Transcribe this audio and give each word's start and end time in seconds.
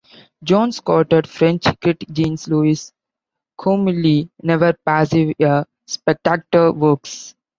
Jones 0.43 0.79
quoted 0.79 1.27
French 1.27 1.63
critic 1.79 2.09
Jean-Louis 2.11 2.91
Comolli: 3.59 4.29
"Never 4.41 4.73
passive, 4.83 5.31
a 5.39 5.63
spectator 5.85 6.71
works". 6.71 7.35